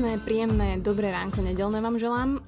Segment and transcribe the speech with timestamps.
[0.00, 2.40] Krásne, príjemné, dobré ránko nedelné vám želám.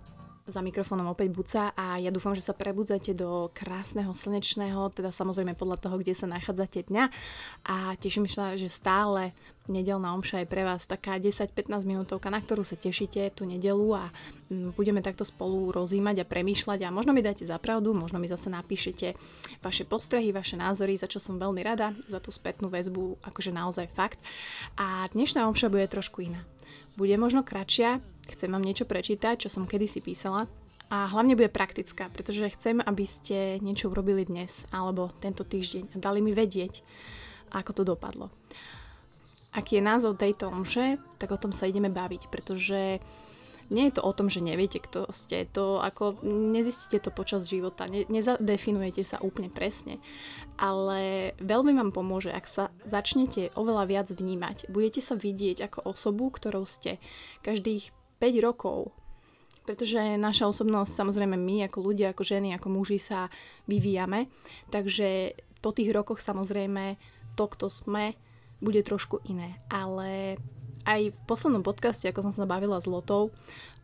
[0.49, 5.53] Za mikrofónom opäť Buca a ja dúfam, že sa prebudzate do krásneho slnečného, teda samozrejme
[5.53, 7.05] podľa toho, kde sa nachádzate dňa.
[7.69, 9.37] A teším sa, že stále
[9.69, 14.09] nedelná omša je pre vás taká 10-15 minútovka, na ktorú sa tešíte tú nedelu a
[14.49, 18.33] mm, budeme takto spolu rozímať a premýšľať a možno mi dáte za pravdu, možno mi
[18.33, 19.13] zase napíšete
[19.61, 23.93] vaše postrehy, vaše názory, za čo som veľmi rada, za tú spätnú väzbu, akože naozaj
[23.93, 24.25] fakt.
[24.81, 26.49] A dnešná omša bude trošku iná.
[26.97, 30.47] Bude možno kratšia, chcem vám niečo prečítať, čo som kedysi písala
[30.93, 35.97] a hlavne bude praktická, pretože chcem, aby ste niečo urobili dnes alebo tento týždeň a
[35.97, 36.85] dali mi vedieť,
[37.57, 38.29] ako to dopadlo.
[39.57, 43.01] Aký je názov tejto omše, tak o tom sa ideme baviť, pretože
[43.69, 47.87] nie je to o tom, že neviete, kto ste, to ako nezistíte to počas života,
[47.87, 50.01] ne, nezadefinujete sa úplne presne,
[50.59, 54.73] ale veľmi vám pomôže, ak sa začnete oveľa viac vnímať.
[54.73, 56.99] Budete sa vidieť ako osobu, ktorou ste
[57.47, 58.95] každých 5 rokov,
[59.63, 63.31] pretože naša osobnosť, samozrejme my ako ľudia, ako ženy, ako muži sa
[63.71, 64.27] vyvíjame,
[64.75, 66.99] takže po tých rokoch samozrejme
[67.39, 68.19] to, kto sme,
[68.63, 69.59] bude trošku iné.
[69.71, 70.39] Ale
[70.87, 73.31] aj v poslednom podcaste, ako som sa bavila s Lotou,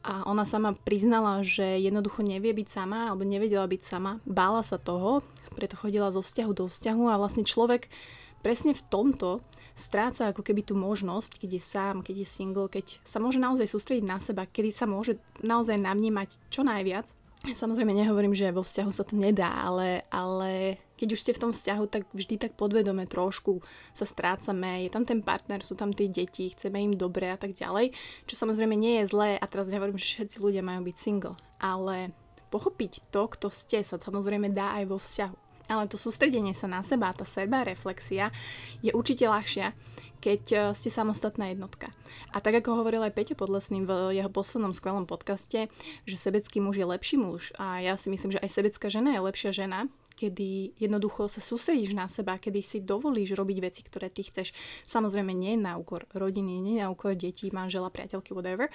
[0.06, 4.78] a ona sama priznala, že jednoducho nevie byť sama, alebo nevedela byť sama, bála sa
[4.78, 5.26] toho,
[5.58, 7.90] preto chodila zo vzťahu do vzťahu a vlastne človek
[8.38, 9.42] presne v tomto
[9.74, 13.66] stráca ako keby tú možnosť, keď je sám, keď je single, keď sa môže naozaj
[13.66, 17.10] sústrediť na seba, kedy sa môže naozaj navnímať čo najviac
[17.46, 21.52] Samozrejme nehovorím, že vo vzťahu sa to nedá, ale, ale keď už ste v tom
[21.54, 23.62] vzťahu, tak vždy tak podvedome trošku
[23.94, 27.54] sa strácame, je tam ten partner, sú tam tie deti, chceme im dobre a tak
[27.54, 27.94] ďalej,
[28.26, 29.30] čo samozrejme nie je zlé.
[29.38, 32.10] A teraz nehovorím, že všetci ľudia majú byť single, ale
[32.50, 35.36] pochopiť to, kto ste, sa samozrejme dá aj vo vzťahu.
[35.68, 38.32] Ale to sústredenie sa na seba, tá seba reflexia
[38.80, 39.76] je určite ľahšia,
[40.18, 41.90] keď e, ste samostatná jednotka.
[42.34, 45.70] A tak ako hovoril aj Peťo Podlesný v jeho poslednom skvelom podcaste,
[46.04, 49.20] že sebecký muž je lepší muž a ja si myslím, že aj sebecká žena je
[49.24, 49.86] lepšia žena,
[50.18, 54.50] kedy jednoducho sa sústredíš na seba, kedy si dovolíš robiť veci, ktoré ty chceš.
[54.82, 58.66] Samozrejme nie na úkor rodiny, nie na úkor detí, manžela, priateľky, whatever.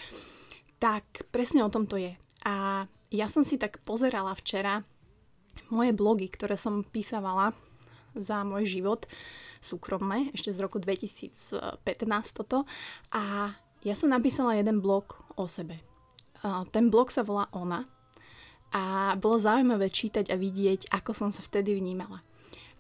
[0.80, 2.16] Tak presne o tom to je.
[2.48, 4.88] A ja som si tak pozerala včera
[5.68, 7.52] moje blogy, ktoré som písavala
[8.16, 9.10] za môj život,
[9.60, 11.84] súkromné, ešte z roku 2015
[12.34, 12.66] toto.
[13.14, 13.54] A
[13.84, 15.82] ja som napísala jeden blog o sebe.
[16.72, 17.88] Ten blog sa volá Ona
[18.74, 22.26] a bolo zaujímavé čítať a vidieť, ako som sa vtedy vnímala.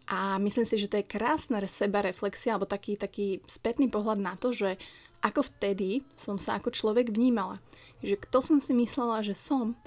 [0.09, 4.35] A myslím si, že to je krásna seba reflexia alebo taký, taký spätný pohľad na
[4.35, 4.75] to, že
[5.23, 7.55] ako vtedy som sa ako človek vnímala.
[8.03, 9.79] Že kto som si myslela, že som.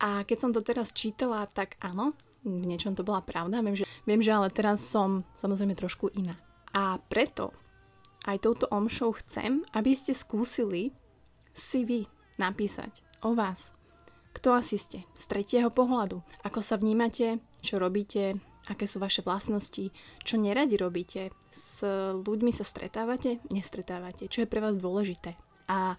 [0.00, 2.16] A keď som to teraz čítala, tak áno,
[2.46, 3.60] v niečom to bola pravda.
[3.60, 6.40] Viem že, viem, že ale teraz som samozrejme trošku iná.
[6.72, 7.52] A preto
[8.24, 10.96] aj touto omšou chcem, aby ste skúsili
[11.52, 12.08] si vy
[12.40, 13.76] napísať o vás.
[14.32, 15.04] Kto asi ste?
[15.12, 16.22] Z tretieho pohľadu.
[16.46, 18.38] Ako sa vnímate, čo robíte,
[18.70, 19.90] aké sú vaše vlastnosti,
[20.22, 21.82] čo neradi robíte, s
[22.22, 25.34] ľuďmi sa stretávate, nestretávate, čo je pre vás dôležité.
[25.66, 25.96] A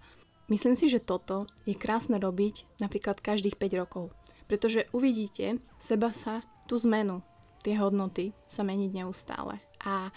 [0.48, 4.14] myslím si, že toto je krásne robiť napríklad každých 5 rokov.
[4.46, 7.22] Pretože uvidíte seba sa, tú zmenu,
[7.60, 9.60] tie hodnoty sa meniť neustále.
[9.84, 10.12] A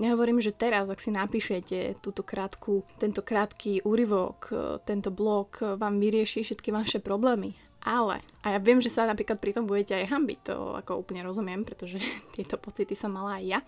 [0.00, 4.52] nehovorím, že teraz, ak si napíšete túto krátku, tento krátky úryvok,
[4.88, 7.56] tento blog vám vyrieši všetky vaše problémy.
[7.82, 11.26] Ale, a ja viem, že sa napríklad pri tom budete aj hambiť, to ako úplne
[11.26, 11.98] rozumiem, pretože
[12.38, 13.58] tieto pocity som mala aj ja,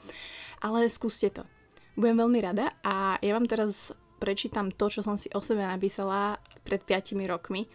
[0.63, 1.43] ale skúste to.
[1.99, 6.39] Budem veľmi rada a ja vám teraz prečítam to, čo som si o sebe napísala
[6.63, 7.67] pred 5 rokmi.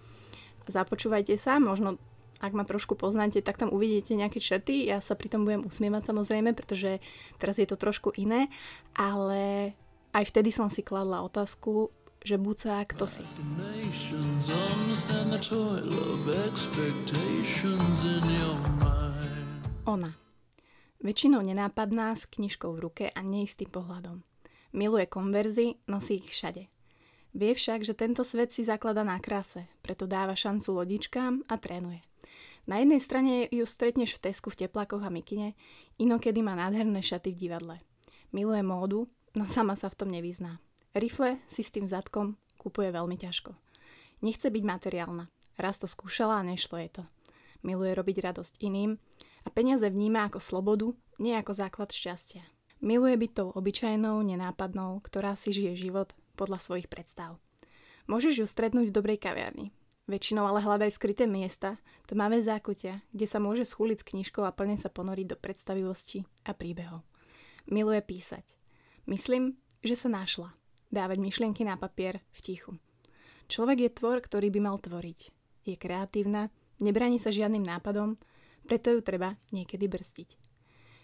[0.67, 1.99] Započúvajte sa, možno
[2.39, 4.87] ak ma trošku poznáte, tak tam uvidíte nejaké črty.
[4.87, 7.03] Ja sa pri tom budem usmievať samozrejme, pretože
[7.35, 8.47] teraz je to trošku iné,
[8.95, 9.75] ale
[10.15, 11.91] aj vtedy som si kladla otázku,
[12.23, 13.23] že buca, kto si.
[19.87, 20.11] Ona.
[20.99, 24.19] Väčšinou nenápadná, s knižkou v ruke a neistým pohľadom.
[24.75, 26.67] Miluje konverzy, nosí ich všade.
[27.31, 32.08] Vie však, že tento svet si zaklada na kráse, preto dáva šancu lodičkám a trénuje.
[32.67, 35.55] Na jednej strane ju stretneš v Tesku v teplákoch a mikine,
[36.01, 37.75] inokedy má nádherné šaty v divadle.
[38.35, 39.07] Miluje módu,
[39.37, 40.59] no sama sa v tom nevyzná.
[40.93, 43.55] Rifle si s tým zadkom kupuje veľmi ťažko.
[44.19, 45.31] Nechce byť materiálna.
[45.55, 47.03] Raz to skúšala a nešlo je to.
[47.63, 48.99] Miluje robiť radosť iným
[49.43, 50.87] a peniaze vníma ako slobodu,
[51.23, 52.43] nie ako základ šťastia.
[52.83, 57.39] Miluje byť tou obyčajnou, nenápadnou, ktorá si žije život podľa svojich predstav.
[58.07, 59.75] Môžeš ju stretnúť v dobrej kaviarni,
[60.09, 61.77] Väčšinou ale hľadaj skryté miesta,
[62.09, 66.57] tmavé zákutia, kde sa môže schúliť s knižkou a plne sa ponoriť do predstavivosti a
[66.57, 67.05] príbehov.
[67.69, 68.41] Miluje písať.
[69.05, 70.49] Myslím, že sa našla.
[70.89, 72.73] Dávať myšlienky na papier v tichu.
[73.53, 75.29] Človek je tvor, ktorý by mal tvoriť.
[75.69, 76.49] Je kreatívna,
[76.81, 78.17] nebraní sa žiadnym nápadom,
[78.65, 80.29] preto ju treba niekedy brzdiť.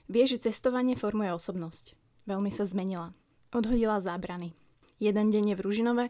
[0.09, 1.93] Vie, že cestovanie formuje osobnosť.
[2.25, 3.13] Veľmi sa zmenila.
[3.53, 4.57] Odhodila zábrany.
[4.97, 6.05] Jeden deň je v Ružinove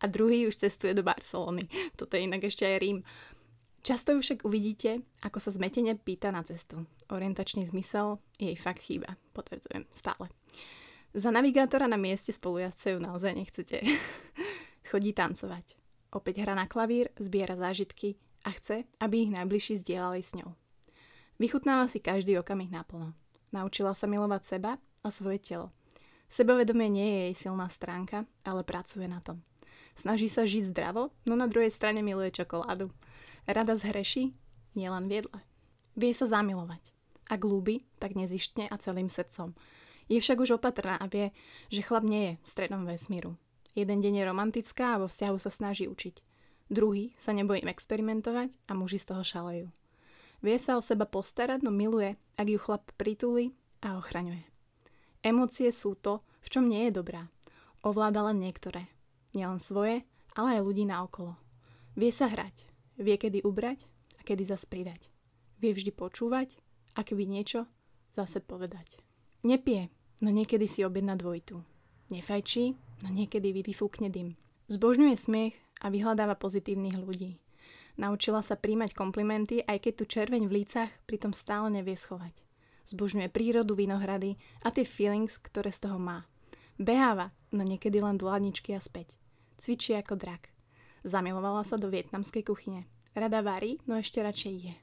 [0.00, 1.68] a druhý už cestuje do Barcelony.
[1.98, 2.98] Toto je inak ešte aj Rím.
[3.80, 6.84] Často ju však uvidíte, ako sa zmetene pýta na cestu.
[7.08, 10.28] Orientačný zmysel jej fakt chýba, potvrdzujem stále.
[11.16, 13.80] Za navigátora na mieste spolujazce ju naozaj nechcete.
[14.90, 15.74] Chodí tancovať.
[16.12, 20.52] Opäť hra na klavír, zbiera zážitky a chce, aby ich najbližší zdieľali s ňou.
[21.40, 23.16] Vychutnáva si každý okamih naplno.
[23.50, 25.72] Naučila sa milovať seba a svoje telo.
[26.30, 29.42] Sebavedomie nie je jej silná stránka, ale pracuje na tom.
[29.98, 32.90] Snaží sa žiť zdravo, no na druhej strane miluje čokoládu.
[33.44, 34.32] Rada zhreší,
[34.78, 35.38] nielen v jedle.
[35.98, 36.94] Vie sa zamilovať.
[37.30, 39.54] Ak ľúbi, tak nezištne a celým srdcom.
[40.10, 41.30] Je však už opatrná a vie,
[41.70, 43.38] že chlap nie je v strednom vesmíru.
[43.78, 46.26] Jeden deň je romantická a vo vzťahu sa snaží učiť.
[46.70, 49.66] Druhý sa nebojím experimentovať a muži z toho šalejú.
[50.42, 53.54] Vie sa o seba postarať, no miluje, ak ju chlap pritulí
[53.84, 54.42] a ochraňuje.
[55.22, 57.28] Emócie sú to, v čom nie je dobrá.
[57.84, 58.88] Ovláda len niektoré.
[59.36, 60.02] Nielen svoje,
[60.34, 61.38] ale aj ľudí naokolo.
[61.94, 63.88] Vie sa hrať, Vie, kedy ubrať
[64.18, 65.08] a kedy zas pridať.
[65.56, 66.52] Vie vždy počúvať
[66.92, 67.64] a keby niečo
[68.12, 69.00] zase povedať.
[69.40, 69.88] Nepije,
[70.20, 71.64] no niekedy si objedná dvojtu.
[72.12, 74.36] Nefajčí, no niekedy vyfúkne dym.
[74.68, 77.40] Zbožňuje smiech a vyhľadáva pozitívnych ľudí.
[77.96, 82.44] Naučila sa príjmať komplimenty, aj keď tu červeň v lícach pritom stále nevie schovať.
[82.84, 86.28] Zbožňuje prírodu, vinohrady a tie feelings, ktoré z toho má.
[86.76, 89.19] Beháva, no niekedy len do ladničky a späť.
[89.60, 90.48] Cvičí ako drak.
[91.04, 92.88] Zamilovala sa do vietnamskej kuchyne.
[93.12, 94.74] Rada varí, no ešte radšej je.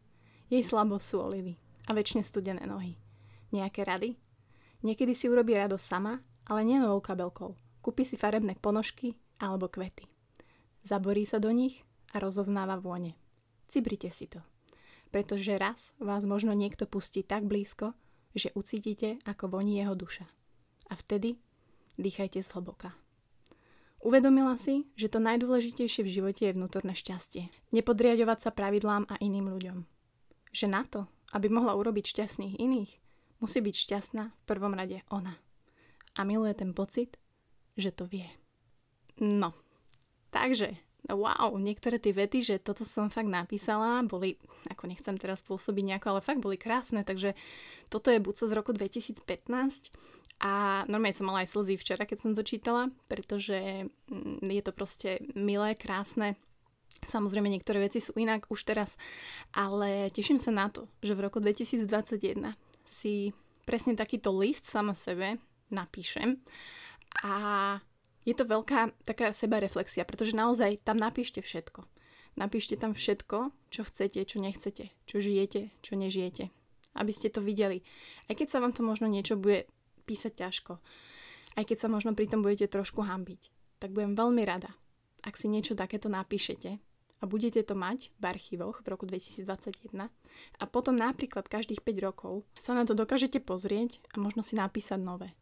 [0.54, 1.58] Jej slabosť sú olivy
[1.90, 2.94] a väčšine studené nohy.
[3.50, 4.22] Nejaké rady?
[4.86, 7.58] Niekedy si urobí rado sama, ale nie novou kabelkou.
[7.82, 10.06] Kúpi si farebné ponožky alebo kvety.
[10.86, 11.82] Zaborí sa do nich
[12.14, 13.18] a rozoznáva vône.
[13.66, 14.46] Cibrite si to.
[15.10, 17.98] Pretože raz vás možno niekto pustí tak blízko,
[18.38, 20.30] že ucítite, ako voní jeho duša.
[20.88, 21.42] A vtedy
[21.98, 23.07] dýchajte zhlboka.
[23.98, 27.50] Uvedomila si, že to najdôležitejšie v živote je vnútorné šťastie.
[27.74, 29.78] Nepodriadovať sa pravidlám a iným ľuďom.
[30.54, 32.92] Že na to, aby mohla urobiť šťastných iných,
[33.42, 35.34] musí byť šťastná v prvom rade ona.
[36.14, 37.18] A miluje ten pocit,
[37.74, 38.30] že to vie.
[39.18, 39.54] No,
[40.30, 40.78] takže,
[41.10, 44.38] wow, niektoré tie vety, že toto som fakt napísala, boli,
[44.70, 47.34] ako nechcem teraz pôsobiť nejako, ale fakt boli krásne, takže
[47.90, 49.26] toto je buco z roku 2015
[50.38, 54.72] a normálne som mala aj slzy včera, keď som to čítala, pretože mm, je to
[54.74, 56.38] proste milé, krásne.
[57.10, 58.96] Samozrejme niektoré veci sú inak už teraz,
[59.52, 62.54] ale teším sa na to, že v roku 2021
[62.86, 63.34] si
[63.68, 66.40] presne takýto list sama sebe napíšem
[67.26, 67.36] a
[68.24, 71.88] je to veľká taká sebareflexia, pretože naozaj tam napíšte všetko.
[72.38, 76.54] Napíšte tam všetko, čo chcete, čo nechcete, čo žijete, čo nežijete.
[76.94, 77.82] Aby ste to videli.
[78.30, 79.66] Aj keď sa vám to možno niečo bude
[80.08, 80.80] písať ťažko.
[81.60, 83.52] Aj keď sa možno pri tom budete trošku hambiť.
[83.84, 84.72] Tak budem veľmi rada,
[85.28, 86.80] ak si niečo takéto napíšete
[87.18, 90.08] a budete to mať v archívoch v roku 2021
[90.62, 95.02] a potom napríklad každých 5 rokov sa na to dokážete pozrieť a možno si napísať
[95.02, 95.34] nové.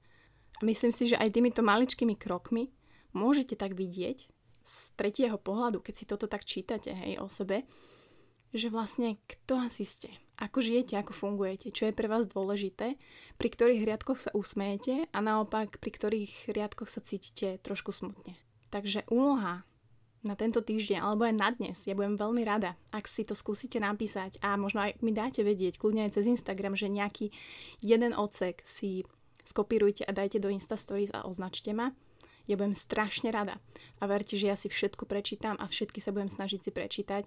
[0.57, 2.71] A myslím si, že aj týmito maličkými krokmi
[3.11, 4.31] môžete tak vidieť
[4.65, 7.67] z tretieho pohľadu, keď si toto tak čítate hej, o sebe,
[8.55, 12.99] že vlastne kto asi ste, ako žijete, ako fungujete, čo je pre vás dôležité,
[13.39, 18.35] pri ktorých riadkoch sa usmejete a naopak pri ktorých riadkoch sa cítite trošku smutne.
[18.71, 19.63] Takže úloha
[20.25, 23.77] na tento týždeň alebo aj na dnes, ja budem veľmi rada, ak si to skúsite
[23.77, 27.29] napísať a možno aj mi dáte vedieť, kľudne aj cez Instagram, že nejaký
[27.85, 29.05] jeden odsek si
[29.45, 31.93] skopírujte a dajte do Insta Stories a označte ma
[32.45, 33.57] ja budem strašne rada.
[33.97, 37.23] A verte, že ja si všetko prečítam a všetky sa budem snažiť si prečítať.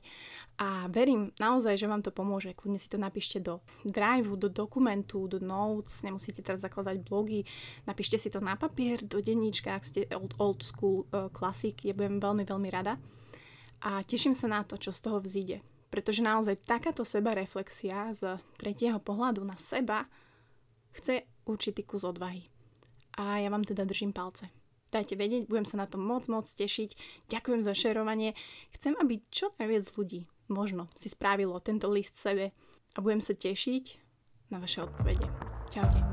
[0.63, 2.55] A verím naozaj, že vám to pomôže.
[2.55, 7.43] Kľudne si to napíšte do Drive, do dokumentu, do notes, nemusíte teraz zakladať blogy.
[7.87, 11.31] Napíšte si to na papier, do denníčka, ak ste old, old school uh.
[11.83, 12.99] Ja budem veľmi, veľmi rada.
[13.83, 15.63] A teším sa na to, čo z toho vzíde.
[15.89, 20.05] Pretože naozaj takáto seba reflexia z tretieho pohľadu na seba
[20.93, 22.45] chce určitý kus odvahy.
[23.19, 24.58] A ja vám teda držím palce
[24.88, 26.97] dajte vedieť, budem sa na to moc, moc tešiť.
[27.28, 28.33] Ďakujem za šerovanie.
[28.73, 32.57] Chcem, aby čo najviac ľudí možno si spravilo tento list sebe
[32.97, 33.85] a budem sa tešiť
[34.49, 35.28] na vaše odpovede.
[35.68, 36.08] Čaute.